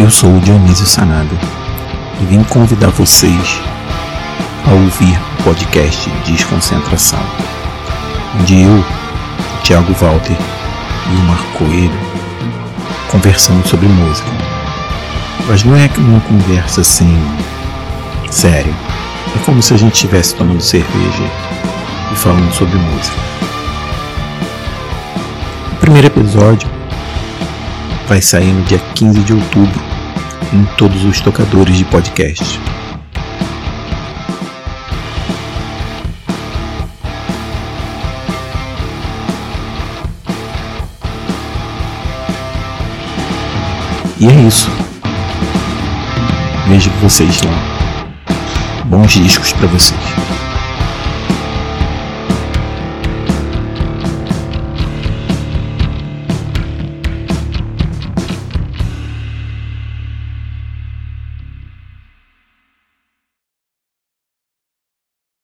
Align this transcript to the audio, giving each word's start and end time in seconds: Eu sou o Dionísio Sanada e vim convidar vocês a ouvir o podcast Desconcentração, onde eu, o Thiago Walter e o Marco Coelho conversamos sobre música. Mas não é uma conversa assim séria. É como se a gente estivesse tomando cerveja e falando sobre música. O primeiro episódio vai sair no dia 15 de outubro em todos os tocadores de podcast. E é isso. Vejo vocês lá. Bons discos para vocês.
Eu 0.00 0.10
sou 0.10 0.34
o 0.34 0.40
Dionísio 0.40 0.86
Sanada 0.86 1.28
e 2.22 2.24
vim 2.24 2.42
convidar 2.44 2.88
vocês 2.88 3.60
a 4.66 4.72
ouvir 4.72 5.20
o 5.38 5.42
podcast 5.42 6.08
Desconcentração, 6.24 7.18
onde 8.40 8.62
eu, 8.62 8.78
o 8.78 9.62
Thiago 9.62 9.92
Walter 9.92 10.38
e 11.06 11.14
o 11.14 11.24
Marco 11.24 11.52
Coelho 11.58 12.00
conversamos 13.10 13.68
sobre 13.68 13.88
música. 13.88 14.30
Mas 15.46 15.64
não 15.64 15.76
é 15.76 15.90
uma 15.98 16.20
conversa 16.20 16.80
assim 16.80 17.14
séria. 18.30 18.72
É 19.36 19.44
como 19.44 19.60
se 19.60 19.74
a 19.74 19.76
gente 19.76 19.92
estivesse 19.92 20.34
tomando 20.34 20.62
cerveja 20.62 21.30
e 22.10 22.16
falando 22.16 22.50
sobre 22.54 22.78
música. 22.78 23.18
O 25.72 25.76
primeiro 25.76 26.06
episódio 26.06 26.70
vai 28.08 28.22
sair 28.22 28.50
no 28.50 28.64
dia 28.64 28.80
15 28.94 29.20
de 29.20 29.34
outubro 29.34 29.90
em 30.52 30.64
todos 30.76 31.04
os 31.04 31.20
tocadores 31.20 31.76
de 31.76 31.84
podcast. 31.84 32.58
E 44.20 44.28
é 44.28 44.40
isso. 44.46 44.70
Vejo 46.68 46.90
vocês 47.00 47.40
lá. 47.42 48.84
Bons 48.84 49.12
discos 49.12 49.52
para 49.54 49.66
vocês. 49.68 50.49